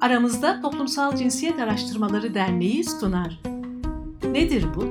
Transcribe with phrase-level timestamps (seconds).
[0.00, 3.40] Aramızda Toplumsal Cinsiyet Araştırmaları Derneği sunar.
[4.30, 4.84] Nedir bu?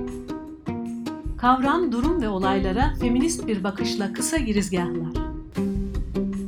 [1.38, 5.14] Kavram, durum ve olaylara feminist bir bakışla kısa girizgahlar.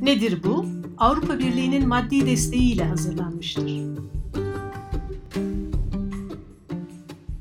[0.02, 0.66] Nedir bu?
[0.98, 3.82] Avrupa Birliği'nin maddi desteğiyle hazırlanmıştır.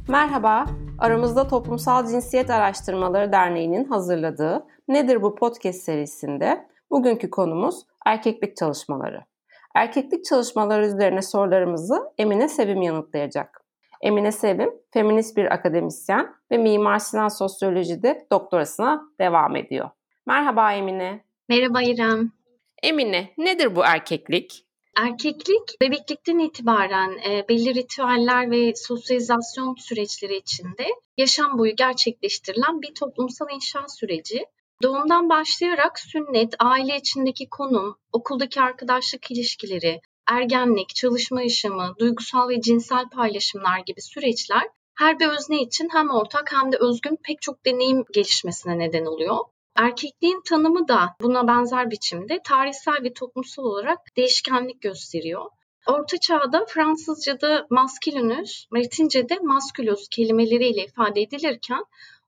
[0.08, 0.66] Merhaba,
[0.98, 9.36] aramızda Toplumsal Cinsiyet Araştırmaları Derneği'nin hazırladığı Nedir bu podcast serisinde bugünkü konumuz erkeklik çalışmaları.
[9.77, 13.64] Erkeklik çalışmaları üzerine sorularımızı Emine Sevim yanıtlayacak.
[14.00, 19.90] Emine Sevim, feminist bir akademisyen ve Mimar Sinan Sosyoloji'de doktorasına devam ediyor.
[20.26, 21.25] Merhaba Emine.
[21.49, 22.32] Merhaba İrem.
[22.82, 24.66] Emine, nedir bu erkeklik?
[24.96, 33.47] Erkeklik bebeklikten itibaren e, belli ritüeller ve sosyalizasyon süreçleri içinde yaşam boyu gerçekleştirilen bir toplumsal
[33.55, 34.47] inşa süreci.
[34.83, 43.08] Doğumdan başlayarak sünnet, aile içindeki konum, okuldaki arkadaşlık ilişkileri, ergenlik, çalışma yaşamı, duygusal ve cinsel
[43.08, 44.62] paylaşımlar gibi süreçler
[44.98, 49.38] her bir özne için hem ortak hem de özgün pek çok deneyim gelişmesine neden oluyor.
[49.77, 55.44] Erkekliğin tanımı da buna benzer biçimde tarihsel ve toplumsal olarak değişkenlik gösteriyor.
[55.86, 61.84] Orta çağda Fransızca'da masculinus, Latince'de masculus kelimeleriyle ifade edilirken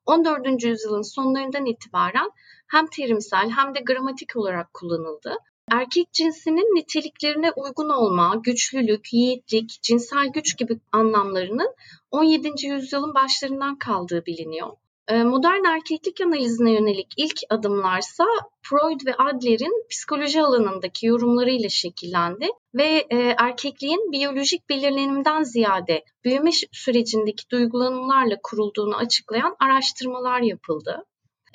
[0.09, 0.65] 14.
[0.65, 2.31] yüzyılın sonlarından itibaren
[2.69, 5.37] hem terimsel hem de gramatik olarak kullanıldı.
[5.71, 11.75] Erkek cinsinin niteliklerine uygun olma, güçlülük, yiğitlik, cinsel güç gibi anlamlarının
[12.11, 12.67] 17.
[12.67, 14.69] yüzyılın başlarından kaldığı biliniyor.
[15.09, 18.25] Ee, modern erkeklik analizine yönelik ilk adımlarsa
[18.63, 27.51] Freud ve Adler'in psikoloji alanındaki yorumlarıyla şekillendi ve e, erkekliğin biyolojik belirlenimden ziyade büyüme sürecindeki
[27.51, 31.05] duygulanımlarla kurulduğunu açıklayan araştırmalar yapıldı.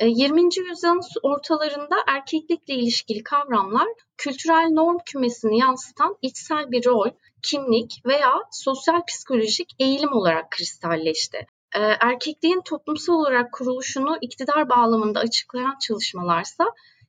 [0.01, 0.41] 20.
[0.41, 3.87] E, yüzyılın ortalarında erkeklikle ilişkili kavramlar
[4.17, 7.09] kültürel norm kümesini yansıtan içsel bir rol,
[7.41, 11.47] kimlik veya sosyal psikolojik eğilim olarak kristalleşti.
[11.75, 16.65] E, erkekliğin toplumsal olarak kuruluşunu iktidar bağlamında açıklayan çalışmalarsa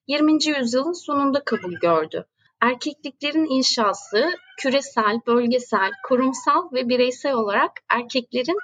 [0.06, 0.32] 20.
[0.32, 2.26] yüzyılın sonunda kabul gördü.
[2.60, 8.58] Erkekliklerin inşası küresel, bölgesel, kurumsal ve bireysel olarak erkeklerin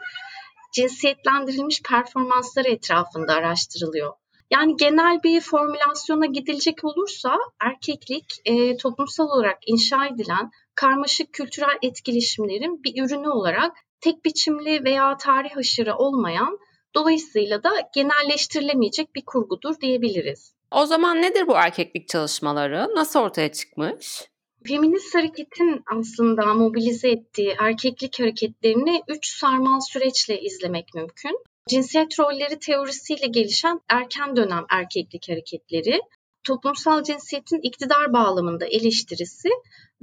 [0.73, 4.13] cinsiyetlendirilmiş performansları etrafında araştırılıyor.
[4.51, 12.83] Yani genel bir formülasyona gidilecek olursa erkeklik e, toplumsal olarak inşa edilen karmaşık kültürel etkileşimlerin
[12.85, 16.59] bir ürünü olarak tek biçimli veya tarih aşırı olmayan
[16.95, 20.55] dolayısıyla da genelleştirilemeyecek bir kurgudur diyebiliriz.
[20.71, 22.89] O zaman nedir bu erkeklik çalışmaları?
[22.95, 24.31] Nasıl ortaya çıkmış?
[24.67, 31.39] Feminist hareketin aslında mobilize ettiği erkeklik hareketlerini üç sarmal süreçle izlemek mümkün.
[31.69, 36.01] Cinsiyet rolleri teorisiyle gelişen erken dönem erkeklik hareketleri,
[36.45, 39.49] toplumsal cinsiyetin iktidar bağlamında eleştirisi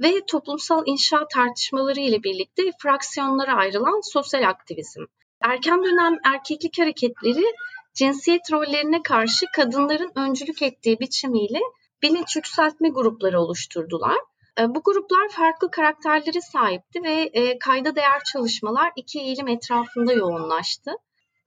[0.00, 5.04] ve toplumsal inşa tartışmaları ile birlikte fraksiyonlara ayrılan sosyal aktivizm.
[5.40, 7.44] Erken dönem erkeklik hareketleri
[7.94, 11.60] cinsiyet rollerine karşı kadınların öncülük ettiği biçimiyle
[12.02, 14.18] bilinç yükseltme grupları oluşturdular.
[14.60, 20.90] E, bu gruplar farklı karakterlere sahipti ve e, kayda değer çalışmalar iki eğilim etrafında yoğunlaştı.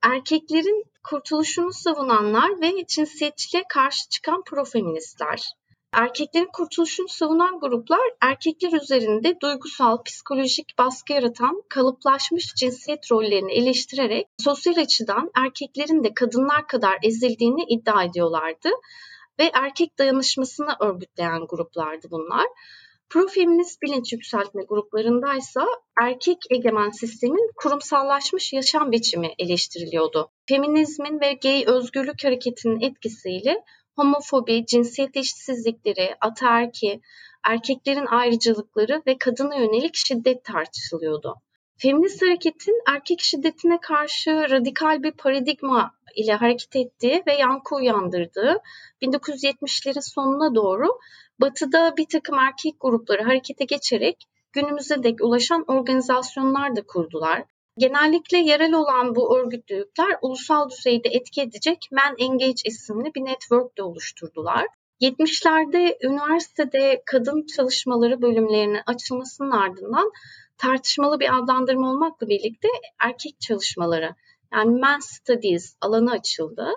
[0.02, 5.52] Erkeklerin kurtuluşunu savunanlar ve cinsiyetçiliğe karşı çıkan profeministler.
[5.92, 14.76] Erkeklerin kurtuluşunu savunan gruplar erkekler üzerinde duygusal, psikolojik baskı yaratan kalıplaşmış cinsiyet rollerini eleştirerek sosyal
[14.76, 18.68] açıdan erkeklerin de kadınlar kadar ezildiğini iddia ediyorlardı
[19.38, 22.46] ve erkek dayanışmasını örgütleyen gruplardı bunlar.
[23.10, 25.66] Profeminist bilinç yükseltme gruplarındaysa
[26.02, 30.30] erkek egemen sistemin kurumsallaşmış yaşam biçimi eleştiriliyordu.
[30.48, 33.64] Feminizmin ve gay özgürlük hareketinin etkisiyle
[33.96, 37.00] homofobi, cinsiyet eşitsizlikleri, ataerki,
[37.44, 41.34] erkeklerin ayrıcalıkları ve kadına yönelik şiddet tartışılıyordu.
[41.76, 48.60] Feminist hareketin erkek şiddetine karşı radikal bir paradigma ile hareket ettiği ve yankı uyandırdığı
[49.02, 50.98] 1970'lerin sonuna doğru
[51.40, 57.44] Batı'da bir takım erkek grupları harekete geçerek günümüze dek ulaşan organizasyonlar da kurdular.
[57.78, 63.82] Genellikle yerel olan bu örgütlülükler ulusal düzeyde etki edecek Men Engage isimli bir network de
[63.82, 64.66] oluşturdular.
[65.00, 70.12] 70'lerde üniversitede kadın çalışmaları bölümlerinin açılmasının ardından
[70.58, 72.68] tartışmalı bir adlandırma olmakla birlikte
[73.00, 74.14] erkek çalışmaları
[74.52, 76.68] yani Men Studies alanı açıldı.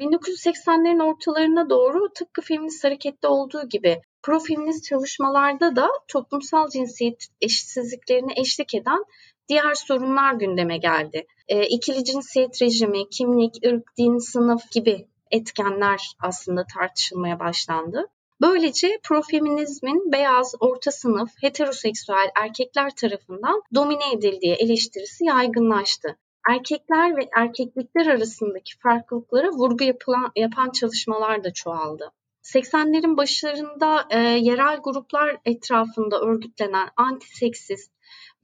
[0.00, 8.74] 1980'lerin ortalarına doğru tıpkı feminist harekette olduğu gibi profeminist çalışmalarda da toplumsal cinsiyet eşitsizliklerine eşlik
[8.74, 9.04] eden
[9.48, 11.26] diğer sorunlar gündeme geldi.
[11.48, 18.06] E, ikili cinsiyet rejimi, kimlik, ırk, din, sınıf gibi etkenler aslında tartışılmaya başlandı.
[18.40, 26.16] Böylece profeminizmin beyaz, orta sınıf, heteroseksüel erkekler tarafından domine edildiği eleştirisi yaygınlaştı.
[26.50, 32.10] Erkekler ve erkeklikler arasındaki farklılıklara vurgu yapılan, yapan çalışmalar da çoğaldı.
[32.42, 37.93] 80'lerin başlarında e, yerel gruplar etrafında örgütlenen antiseksist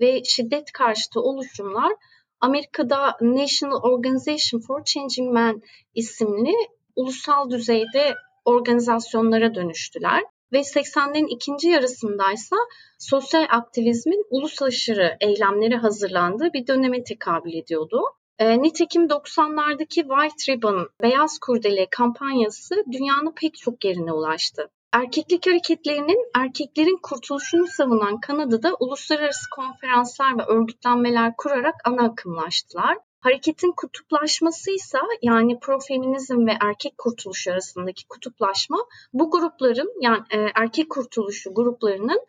[0.01, 1.93] ve şiddet karşıtı oluşumlar
[2.41, 5.63] Amerika'da National Organization for Changing Men
[5.95, 6.55] isimli
[6.97, 8.15] ulusal düzeyde
[8.45, 12.57] organizasyonlara dönüştüler ve 80'lerin ikinci yarısındaysa
[12.99, 18.03] sosyal aktivizmin uluslararası eylemleri hazırlandığı bir döneme tekabül ediyordu.
[18.39, 24.71] E, nitekim 90'lardaki White Ribbon, Beyaz Kurdele kampanyası dünyanın pek çok yerine ulaştı.
[24.93, 32.99] Erkeklik hareketlerinin erkeklerin kurtuluşunu savunan Kanada'da uluslararası konferanslar ve örgütlenmeler kurarak ana akımlaştılar.
[33.21, 38.79] Hareketin kutuplaşması ise yani profeminizm ve erkek kurtuluşu arasındaki kutuplaşma
[39.13, 42.21] bu grupların yani e, erkek kurtuluşu gruplarının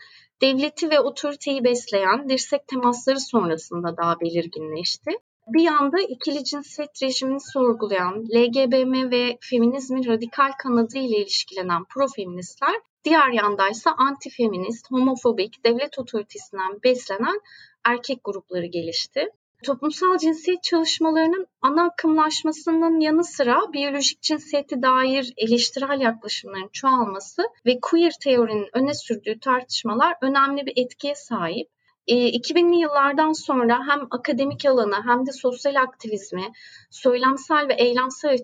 [0.41, 5.11] devleti ve otoriteyi besleyen dirsek temasları sonrasında daha belirginleşti.
[5.47, 13.29] Bir yanda ikili cinsiyet rejimini sorgulayan, LGBM ve feminizmin radikal kanadı ile ilişkilenen profeministler, diğer
[13.29, 17.41] yandaysa antifeminist, homofobik, devlet otoritesinden beslenen
[17.83, 19.29] erkek grupları gelişti.
[19.63, 28.13] Toplumsal cinsiyet çalışmalarının ana akımlaşmasının yanı sıra biyolojik cinsiyete dair eleştirel yaklaşımların çoğalması ve queer
[28.23, 31.69] teorinin öne sürdüğü tartışmalar önemli bir etkiye sahip.
[32.15, 36.51] 2000'li yıllardan sonra hem akademik alanı hem de sosyal aktivizmi
[36.89, 38.37] söylemsel ve eylemsel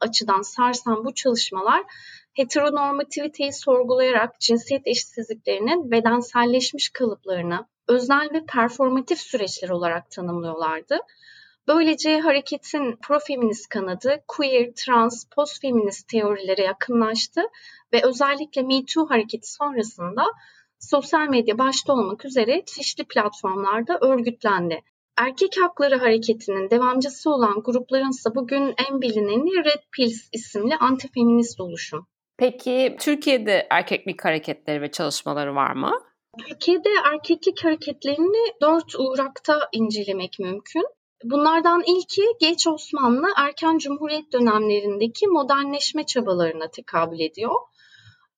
[0.00, 1.84] açıdan sarsan bu çalışmalar
[2.34, 10.98] heteronormativiteyi sorgulayarak cinsiyet eşitsizliklerinin bedenselleşmiş kalıplarını öznel ve performatif süreçler olarak tanımlıyorlardı.
[11.68, 17.40] Böylece hareketin profeminist kanadı queer, trans, postfeminist teorilere yakınlaştı
[17.92, 20.24] ve özellikle Me Too hareketi sonrasında
[20.90, 24.80] sosyal medya başta olmak üzere çeşitli platformlarda örgütlendi.
[25.16, 32.06] Erkek Hakları Hareketi'nin devamcısı olan grupların ise bugün en bilineni Red Pills isimli antifeminist oluşum.
[32.36, 35.92] Peki Türkiye'de erkeklik hareketleri ve çalışmaları var mı?
[36.48, 40.84] Türkiye'de erkeklik hareketlerini dört uğrakta incelemek mümkün.
[41.24, 47.54] Bunlardan ilki geç Osmanlı erken Cumhuriyet dönemlerindeki modernleşme çabalarına tekabül ediyor.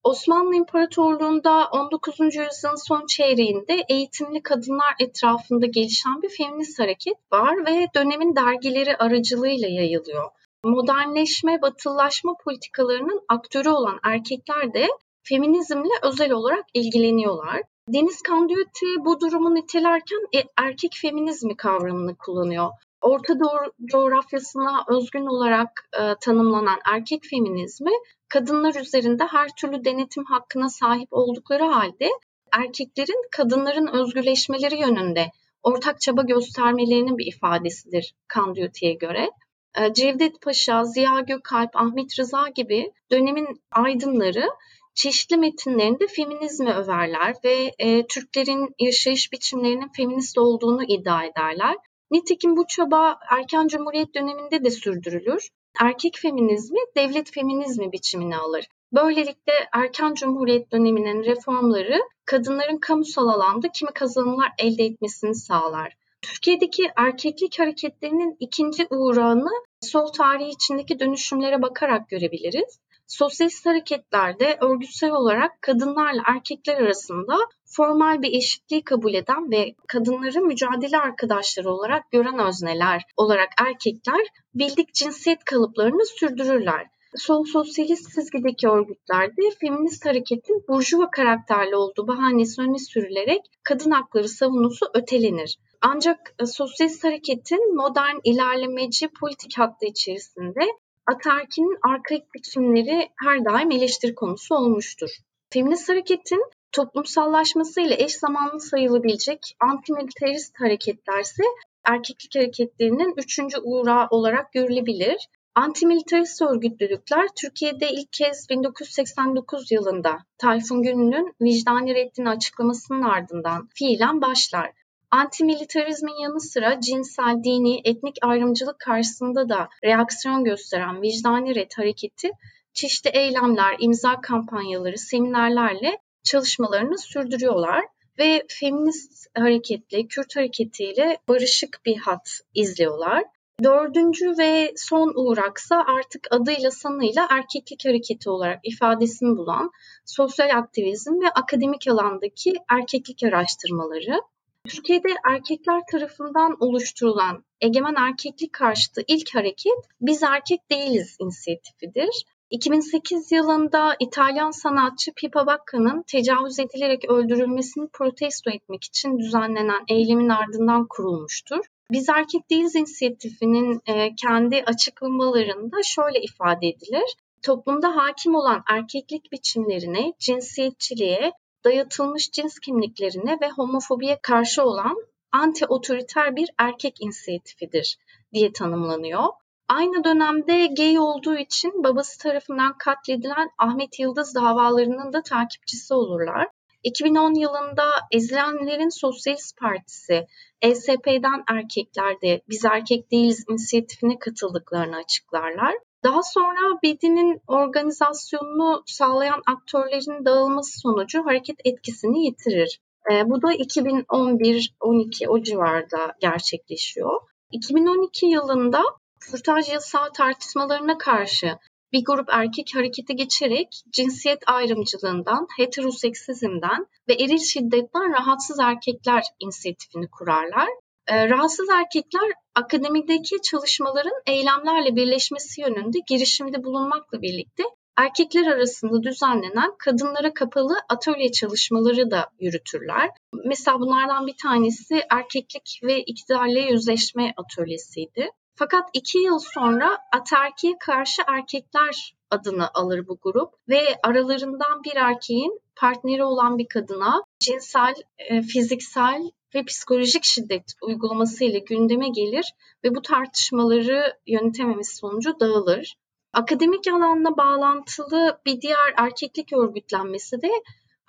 [0.06, 2.20] Osmanlı İmparatorluğu'nda 19.
[2.20, 9.68] yüzyılın son çeyreğinde eğitimli kadınlar etrafında gelişen bir feminist hareket var ve dönemin dergileri aracılığıyla
[9.68, 10.30] yayılıyor.
[10.64, 14.88] Modernleşme, batıllaşma politikalarının aktörü olan erkekler de
[15.22, 17.62] feminizmle özel olarak ilgileniyorlar.
[17.88, 22.70] Deniz Kandiyoti bu durumu nitelerken e, erkek feminizmi kavramını kullanıyor.
[23.02, 27.92] Orta Doğu coğrafyasına özgün olarak e, tanımlanan erkek feminizmi
[28.28, 32.10] kadınlar üzerinde her türlü denetim hakkına sahip oldukları halde
[32.52, 35.30] erkeklerin kadınların özgürleşmeleri yönünde
[35.62, 39.30] ortak çaba göstermelerinin bir ifadesidir Kandiyuti'ye göre.
[39.78, 44.48] E, Cevdet Paşa, Ziya Gökalp, Ahmet Rıza gibi dönemin aydınları
[44.94, 51.76] çeşitli metinlerinde feminizmi överler ve e, Türklerin yaşayış biçimlerinin feminist olduğunu iddia ederler.
[52.10, 55.48] Nitekim bu çaba erken cumhuriyet döneminde de sürdürülür.
[55.80, 58.64] Erkek feminizmi devlet feminizmi biçimini alır.
[58.92, 65.96] Böylelikle erken cumhuriyet döneminin reformları kadınların kamusal alanda kimi kazanımlar elde etmesini sağlar.
[66.22, 72.80] Türkiye'deki erkeklik hareketlerinin ikinci uğrağını sol tarihi içindeki dönüşümlere bakarak görebiliriz.
[73.06, 80.98] Sosyalist hareketlerde örgütsel olarak kadınlarla erkekler arasında formal bir eşitliği kabul eden ve kadınları mücadele
[80.98, 86.86] arkadaşları olarak gören özneler olarak erkekler bildik cinsiyet kalıplarını sürdürürler.
[87.16, 94.86] Sol sosyalist çizgideki örgütlerde feminist hareketin burjuva karakterli olduğu bahanesi öne sürülerek kadın hakları savunusu
[94.94, 95.58] ötelenir.
[95.80, 100.60] Ancak e, sosyalist hareketin modern ilerlemeci politik hattı içerisinde
[101.06, 105.10] Atarki'nin arkaik biçimleri her daim eleştiri konusu olmuştur.
[105.52, 111.42] Feminist hareketin toplumsallaşmasıyla eş zamanlı sayılabilecek antimilitarist hareketler ise
[111.84, 115.28] erkeklik hareketlerinin üçüncü uğrağı olarak görülebilir.
[115.54, 124.72] Antimilitarist örgütlülükler Türkiye'de ilk kez 1989 yılında Tayfun Gönül'ün vicdani reddini açıklamasının ardından fiilen başlar.
[125.10, 132.30] Antimilitarizmin yanı sıra cinsel, dini, etnik ayrımcılık karşısında da reaksiyon gösteren vicdani red hareketi
[132.72, 137.84] çeşitli eylemler, imza kampanyaları, seminerlerle çalışmalarını sürdürüyorlar
[138.18, 143.24] ve feminist hareketle, Kürt hareketiyle barışık bir hat izliyorlar.
[143.64, 149.70] Dördüncü ve son uğraksa artık adıyla sanıyla erkeklik hareketi olarak ifadesini bulan
[150.04, 154.20] sosyal aktivizm ve akademik alandaki erkeklik araştırmaları.
[154.66, 162.24] Türkiye'de erkekler tarafından oluşturulan egemen erkeklik karşıtı ilk hareket Biz Erkek Değiliz inisiyatifidir.
[162.50, 170.86] 2008 yılında İtalyan sanatçı Pippa Bacca'nın tecavüz edilerek öldürülmesini protesto etmek için düzenlenen eylemin ardından
[170.88, 171.64] kurulmuştur.
[171.90, 177.16] Biz Erkek Değiliz inisiyatifinin e, kendi açıklamalarında şöyle ifade edilir.
[177.42, 181.32] Toplumda hakim olan erkeklik biçimlerine, cinsiyetçiliğe,
[181.66, 184.96] dayatılmış cins kimliklerine ve homofobiye karşı olan
[185.32, 187.98] anti-otoriter bir erkek inisiyatifidir
[188.34, 189.24] diye tanımlanıyor.
[189.68, 196.48] Aynı dönemde gay olduğu için babası tarafından katledilen Ahmet Yıldız davalarının da takipçisi olurlar.
[196.82, 200.26] 2010 yılında Ezilenlerin Sosyalist Partisi,
[200.62, 205.74] ESP'den erkekler de Biz Erkek Değiliz inisiyatifine katıldıklarını açıklarlar.
[206.06, 212.80] Daha sonra BİD'in organizasyonunu sağlayan aktörlerin dağılması sonucu hareket etkisini yitirir.
[213.12, 217.20] E, bu da 2011-12 o civarda gerçekleşiyor.
[217.52, 218.82] 2012 yılında
[219.20, 221.58] kürtaj yasağı tartışmalarına karşı
[221.92, 230.68] bir grup erkek harekete geçerek cinsiyet ayrımcılığından, heteroseksizmden ve eril şiddetten rahatsız erkekler inisiyatifini kurarlar.
[231.08, 237.62] E, rahatsız erkekler akademideki çalışmaların eylemlerle birleşmesi yönünde girişimde bulunmakla birlikte
[237.96, 243.10] erkekler arasında düzenlenen kadınlara kapalı atölye çalışmaları da yürütürler.
[243.44, 248.30] Mesela bunlardan bir tanesi erkeklik ve iktidarla yüzleşme atölyesiydi.
[248.54, 255.60] Fakat iki yıl sonra aterkiye karşı erkekler adını alır bu grup ve aralarından bir erkeğin
[255.76, 262.52] partneri olan bir kadına cinsel, e, fiziksel ve psikolojik şiddet uygulaması ile gündeme gelir
[262.84, 265.96] ve bu tartışmaları yönetememesi sonucu dağılır.
[266.32, 270.50] Akademik alanla bağlantılı bir diğer erkeklik örgütlenmesi de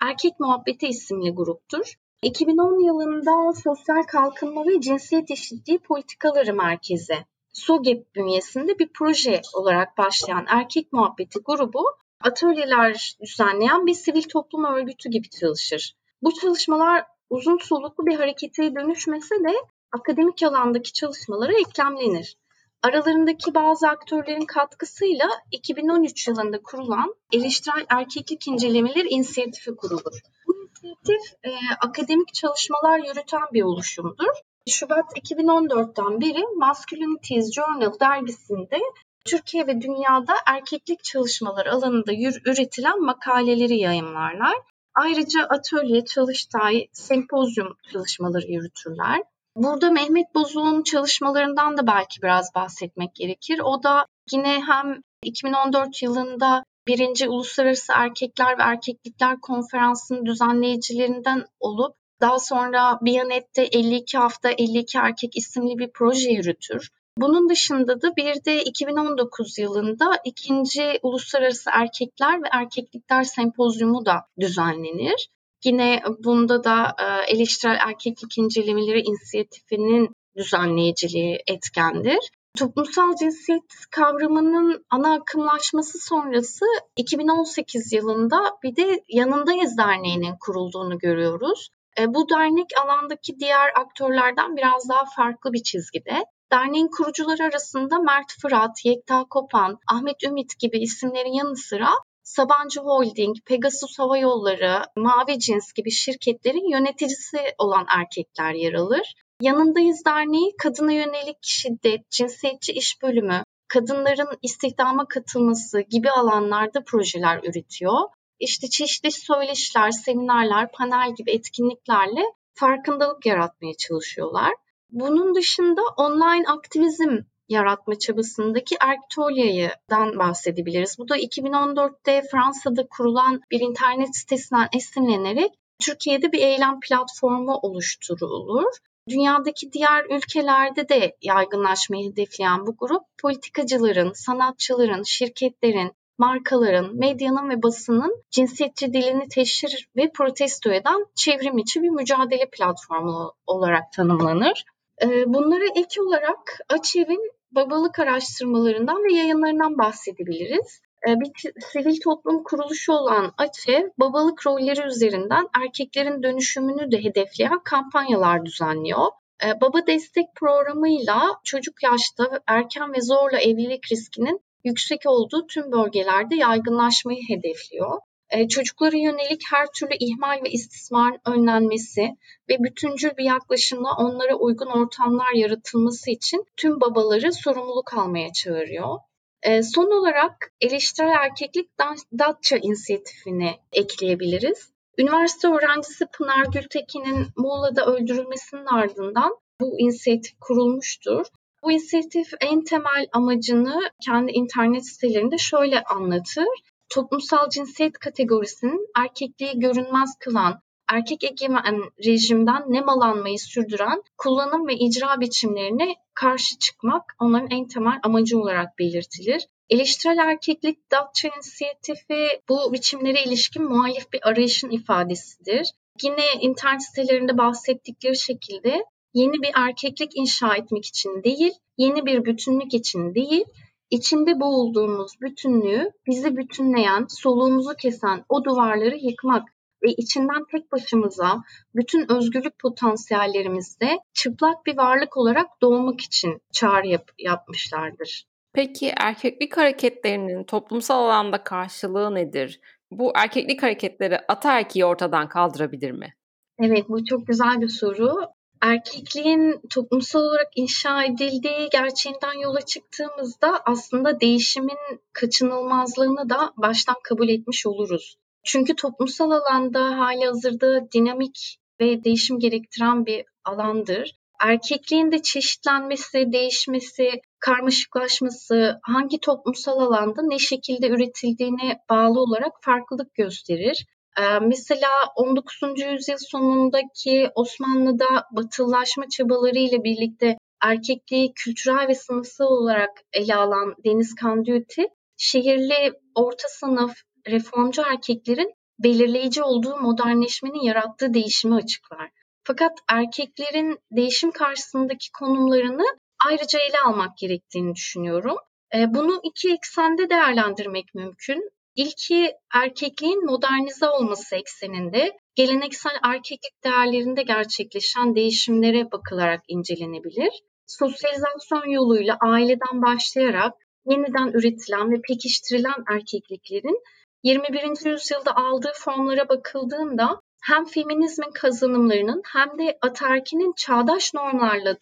[0.00, 1.94] Erkek Muhabbeti isimli gruptur.
[2.22, 7.14] 2010 yılında Sosyal Kalkınma ve Cinsiyet Eşitliği Politikaları Merkezi
[7.52, 11.84] SOGEP bünyesinde bir proje olarak başlayan Erkek Muhabbeti grubu
[12.20, 15.96] atölyeler düzenleyen bir sivil toplum örgütü gibi çalışır.
[16.22, 19.54] Bu çalışmalar uzun soluklu bir harekete dönüşmese de
[19.92, 22.36] akademik alandaki çalışmalara eklemlenir.
[22.82, 30.20] Aralarındaki bazı aktörlerin katkısıyla 2013 yılında kurulan Eleştirel Erkeklik İncelemeler İnisiyatifi kurulur.
[30.48, 34.34] Bu inisiyatif e, akademik çalışmalar yürüten bir oluşumdur.
[34.68, 38.80] Şubat 2014'ten beri Masculinities Journal dergisinde
[39.24, 42.12] Türkiye ve dünyada erkeklik çalışmaları alanında
[42.44, 44.54] üretilen makaleleri yayımlarlar.
[45.02, 49.22] Ayrıca atölye, çalıştay, sempozyum çalışmaları yürütürler.
[49.56, 53.60] Burada Mehmet Bozul'un çalışmalarından da belki biraz bahsetmek gerekir.
[53.64, 62.38] O da yine hem 2014 yılında birinci Uluslararası Erkekler ve Erkeklikler Konferansı'nın düzenleyicilerinden olup daha
[62.38, 66.90] sonra Biyanet'te 52 hafta 52 erkek isimli bir proje yürütür.
[67.20, 75.28] Bunun dışında da bir de 2019 yılında ikinci Uluslararası Erkekler ve Erkeklikler Sempozyumu da düzenlenir.
[75.64, 82.30] Yine bunda da e, eleştirel erkeklik incelemeleri inisiyatifinin düzenleyiciliği etkendir.
[82.58, 86.64] Toplumsal cinsiyet kavramının ana akımlaşması sonrası
[86.96, 91.68] 2018 yılında bir de Yanındayız Derneği'nin kurulduğunu görüyoruz.
[92.00, 96.24] E, bu dernek alandaki diğer aktörlerden biraz daha farklı bir çizgide.
[96.52, 101.88] Derneğin kurucuları arasında Mert Fırat, Yekta Kopan, Ahmet Ümit gibi isimlerin yanı sıra
[102.22, 109.14] Sabancı Holding, Pegasus Hava Yolları, Mavi Cins gibi şirketlerin yöneticisi olan erkekler yer alır.
[109.40, 118.08] Yanındayız Derneği kadına yönelik şiddet, cinsiyetçi iş bölümü, kadınların istihdama katılması gibi alanlarda projeler üretiyor.
[118.38, 122.22] İşte çeşitli söyleşiler, seminerler, panel gibi etkinliklerle
[122.54, 124.54] farkındalık yaratmaya çalışıyorlar.
[124.90, 127.18] Bunun dışında online aktivizm
[127.48, 130.98] yaratma çabasındaki Erktolia'dan bahsedebiliriz.
[130.98, 135.52] Bu da 2014'te Fransa'da kurulan bir internet sitesinden esinlenerek
[135.84, 138.72] Türkiye'de bir eylem platformu oluşturulur.
[139.08, 148.22] Dünyadaki diğer ülkelerde de yaygınlaşmayı hedefleyen bu grup politikacıların, sanatçıların, şirketlerin, markaların, medyanın ve basının
[148.30, 154.64] cinsiyetçi dilini teşhir ve protesto eden çevrim içi bir mücadele platformu olarak tanımlanır.
[155.02, 160.80] Ee, bunlara ek olarak Açev'in babalık araştırmalarından ve yayınlarından bahsedebiliriz.
[161.08, 168.44] Ee, bir sivil toplum kuruluşu olan AÇEV, babalık rolleri üzerinden erkeklerin dönüşümünü de hedefleyen kampanyalar
[168.44, 169.06] düzenliyor.
[169.44, 176.36] E, baba destek programıyla çocuk yaşta erken ve zorla evlilik riskinin yüksek olduğu tüm bölgelerde
[176.36, 177.98] yaygınlaşmayı hedefliyor.
[178.30, 182.16] E, çocuklara yönelik her türlü ihmal ve istismarın önlenmesi
[182.48, 188.98] ve bütüncül bir yaklaşımla onlara uygun ortamlar yaratılması için tüm babaları sorumluluk almaya çağırıyor.
[189.42, 191.70] E, son olarak eleştirel erkeklik
[192.18, 194.70] Datça inisiyatifini ekleyebiliriz.
[194.98, 201.26] Üniversite öğrencisi Pınar Gültekin'in Muğla'da öldürülmesinin ardından bu inisiyatif kurulmuştur.
[201.62, 206.46] Bu inisiyatif en temel amacını kendi internet sitelerinde şöyle anlatır.
[206.88, 215.94] Toplumsal cinsiyet kategorisinin erkekliği görünmez kılan, erkek egemen rejimden nemalanmayı sürdüren kullanım ve icra biçimlerine
[216.14, 219.46] karşı çıkmak onların en temel amacı olarak belirtilir.
[219.70, 225.72] Eleştirel erkeklik Datça inisiyatifi bu biçimlere ilişkin muhalif bir arayışın ifadesidir.
[226.02, 232.74] Yine internet sitelerinde bahsettikleri şekilde yeni bir erkeklik inşa etmek için değil, yeni bir bütünlük
[232.74, 233.44] için değil,
[233.90, 239.48] içinde boğulduğumuz bütünlüğü bizi bütünleyen, soluğumuzu kesen o duvarları yıkmak
[239.82, 241.42] ve içinden tek başımıza
[241.74, 248.24] bütün özgürlük potansiyellerimizde çıplak bir varlık olarak doğmak için çağrı yap- yapmışlardır.
[248.52, 252.60] Peki erkeklik hareketlerinin toplumsal alanda karşılığı nedir?
[252.90, 256.14] Bu erkeklik hareketleri ataerkiyi ortadan kaldırabilir mi?
[256.58, 258.14] Evet bu çok güzel bir soru.
[258.60, 264.78] Erkekliğin toplumsal olarak inşa edildiği gerçeğinden yola çıktığımızda aslında değişimin
[265.12, 268.16] kaçınılmazlığını da baştan kabul etmiş oluruz.
[268.44, 274.18] Çünkü toplumsal alanda hali hazırda dinamik ve değişim gerektiren bir alandır.
[274.40, 277.10] Erkekliğin de çeşitlenmesi, değişmesi,
[277.40, 283.86] karmaşıklaşması hangi toplumsal alanda ne şekilde üretildiğine bağlı olarak farklılık gösterir.
[284.18, 285.62] Ee, mesela 19.
[285.76, 294.14] yüzyıl sonundaki Osmanlı'da batılılaşma çabaları ile birlikte erkekliği kültürel ve sınıfsal olarak ele alan Deniz
[294.14, 296.94] Kandiyuti, şehirli orta sınıf
[297.26, 302.10] reformcu erkeklerin belirleyici olduğu modernleşmenin yarattığı değişimi açıklar.
[302.44, 305.84] Fakat erkeklerin değişim karşısındaki konumlarını
[306.26, 308.36] ayrıca ele almak gerektiğini düşünüyorum.
[308.74, 311.50] Ee, bunu iki eksende değerlendirmek mümkün.
[311.78, 320.32] İlki erkekliğin modernize olması ekseninde geleneksel erkeklik değerlerinde gerçekleşen değişimlere bakılarak incelenebilir.
[320.66, 323.54] Sosyalizasyon yoluyla aileden başlayarak
[323.86, 326.82] yeniden üretilen ve pekiştirilen erkekliklerin
[327.22, 327.90] 21.
[327.90, 334.76] yüzyılda aldığı formlara bakıldığında hem feminizmin kazanımlarının hem de atarkinin çağdaş normlarla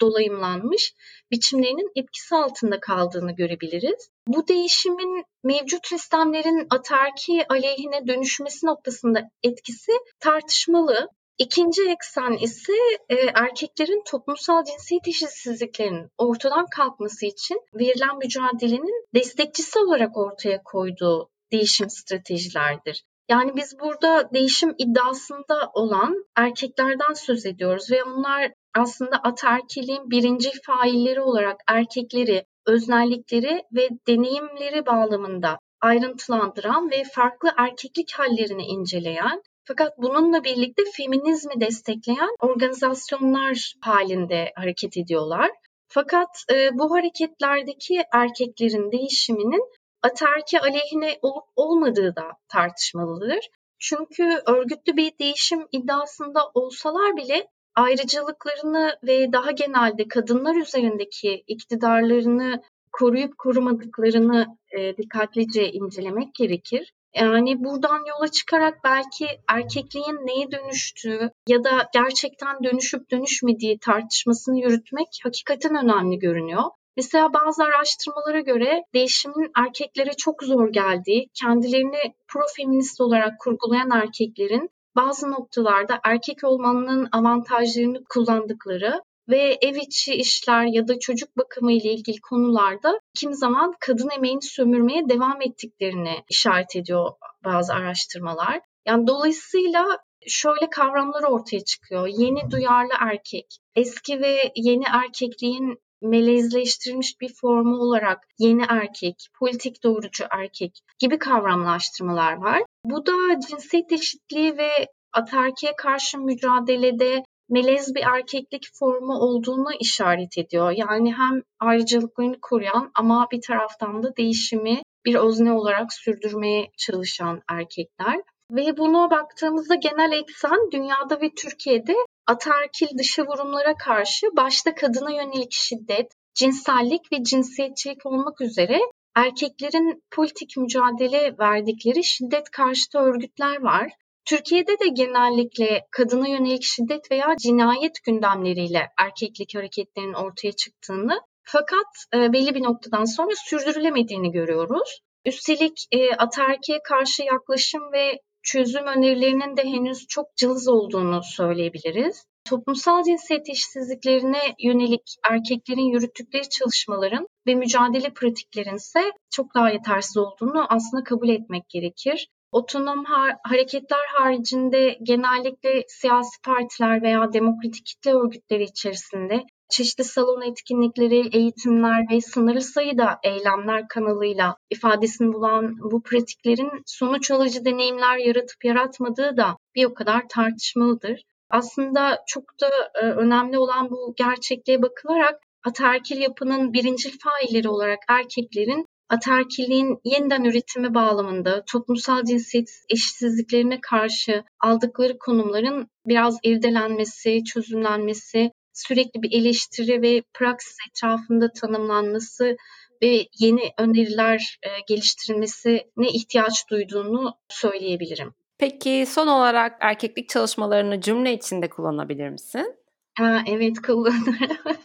[0.00, 0.94] dolayımlanmış
[1.30, 4.10] biçimlerinin etkisi altında kaldığını görebiliriz.
[4.26, 11.08] Bu değişimin mevcut sistemlerin atarki aleyhine dönüşmesi noktasında etkisi tartışmalı.
[11.38, 12.72] İkinci eksen ise
[13.08, 21.90] e, erkeklerin toplumsal cinsiyet eşitsizliklerinin ortadan kalkması için verilen mücadelenin destekçisi olarak ortaya koyduğu değişim
[21.90, 23.04] stratejilerdir.
[23.30, 31.20] Yani biz burada değişim iddiasında olan erkeklerden söz ediyoruz ve onlar aslında ataerkiliğin birinci failleri
[31.20, 40.82] olarak erkekleri, öznellikleri ve deneyimleri bağlamında ayrıntılandıran ve farklı erkeklik hallerini inceleyen fakat bununla birlikte
[40.96, 45.50] feminizmi destekleyen organizasyonlar halinde hareket ediyorlar.
[45.88, 49.62] Fakat e, bu hareketlerdeki erkeklerin değişiminin
[50.02, 53.50] aterki aleyhine olup olmadığı da tartışmalıdır.
[53.78, 63.38] Çünkü örgütlü bir değişim iddiasında olsalar bile ayrıcalıklarını ve daha genelde kadınlar üzerindeki iktidarlarını koruyup
[63.38, 66.92] korumadıklarını e, dikkatlice incelemek gerekir.
[67.14, 75.08] Yani buradan yola çıkarak belki erkekliğin neye dönüştüğü ya da gerçekten dönüşüp dönüşmediği tartışmasını yürütmek
[75.22, 76.62] hakikaten önemli görünüyor.
[77.00, 85.30] Mesela bazı araştırmalara göre değişimin erkeklere çok zor geldiği, kendilerini profeminist olarak kurgulayan erkeklerin bazı
[85.30, 92.20] noktalarda erkek olmanın avantajlarını kullandıkları ve ev içi işler ya da çocuk bakımı ile ilgili
[92.20, 97.10] konularda kim zaman kadın emeğini sömürmeye devam ettiklerini işaret ediyor
[97.44, 98.60] bazı araştırmalar.
[98.86, 99.86] Yani dolayısıyla
[100.26, 102.06] şöyle kavramlar ortaya çıkıyor.
[102.06, 110.24] Yeni duyarlı erkek, eski ve yeni erkekliğin melezleştirilmiş bir formu olarak yeni erkek, politik doğrucu
[110.30, 112.62] erkek gibi kavramlaştırmalar var.
[112.84, 114.70] Bu da cinsiyet eşitliği ve
[115.12, 120.70] atarkiye karşı mücadelede melez bir erkeklik formu olduğunu işaret ediyor.
[120.70, 128.20] Yani hem ayrıcalıklarını koruyan ama bir taraftan da değişimi bir özne olarak sürdürmeye çalışan erkekler.
[128.50, 131.94] Ve buna baktığımızda genel eksen dünyada ve Türkiye'de
[132.26, 138.80] ataerkil dışa vurumlara karşı başta kadına yönelik şiddet, cinsellik ve cinsiyetçilik olmak üzere
[139.14, 143.92] erkeklerin politik mücadele verdikleri şiddet karşıtı örgütler var.
[144.24, 152.32] Türkiye'de de genellikle kadına yönelik şiddet veya cinayet gündemleriyle erkeklik hareketlerinin ortaya çıktığını fakat e,
[152.32, 155.00] belli bir noktadan sonra sürdürülemediğini görüyoruz.
[155.24, 162.24] Üstelik e, ataerkiye karşı yaklaşım ve çözüm önerilerinin de henüz çok cılız olduğunu söyleyebiliriz.
[162.44, 169.00] Toplumsal cinsiyet eşitsizliklerine yönelik erkeklerin yürüttükleri çalışmaların ve mücadele pratiklerin ise
[169.30, 172.28] çok daha yetersiz olduğunu aslında kabul etmek gerekir.
[172.52, 181.36] Otonom har- hareketler haricinde genellikle siyasi partiler veya demokratik kitle örgütleri içerisinde çeşitli salon etkinlikleri,
[181.36, 189.36] eğitimler ve sınırlı sayıda eylemler kanalıyla ifadesini bulan bu pratiklerin sonuç alıcı deneyimler yaratıp yaratmadığı
[189.36, 191.22] da bir o kadar tartışmalıdır.
[191.50, 192.68] Aslında çok da
[193.02, 200.94] e, önemli olan bu gerçekliğe bakılarak ataerkil yapının birincil failleri olarak erkeklerin ataerkilliğin yeniden üretimi
[200.94, 208.50] bağlamında toplumsal cinsiyet eşitsizliklerine karşı aldıkları konumların biraz irdelenmesi, çözümlenmesi,
[208.86, 212.56] sürekli bir eleştiri ve praksis etrafında tanımlanması
[213.02, 218.34] ve yeni öneriler e, geliştirilmesine ihtiyaç duyduğunu söyleyebilirim.
[218.58, 222.74] Peki son olarak erkeklik çalışmalarını cümle içinde kullanabilir misin?
[223.20, 224.56] Aa, evet kullanırım.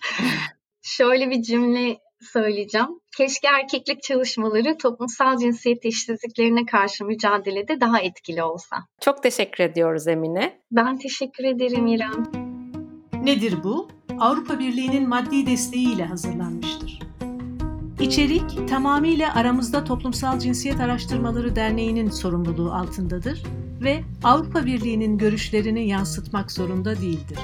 [0.82, 2.88] Şöyle bir cümle söyleyeceğim.
[3.18, 8.78] Keşke erkeklik çalışmaları toplumsal cinsiyet eşitsizliklerine karşı mücadelede daha etkili olsa.
[9.02, 10.60] Çok teşekkür ediyoruz Emine.
[10.72, 12.45] Ben teşekkür ederim İrem.
[13.26, 13.88] Nedir bu?
[14.20, 17.00] Avrupa Birliği'nin maddi desteğiyle hazırlanmıştır.
[18.00, 23.44] İçerik tamamıyla Aramızda Toplumsal Cinsiyet Araştırmaları Derneği'nin sorumluluğu altındadır
[23.82, 27.40] ve Avrupa Birliği'nin görüşlerini yansıtmak zorunda değildir.